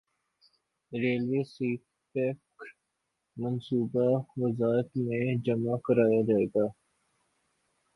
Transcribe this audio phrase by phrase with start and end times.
[0.91, 1.69] railway سی
[2.15, 2.37] pack
[3.37, 4.07] منصوبہ
[4.37, 6.65] وزارت میں جمع کرایا جائے گا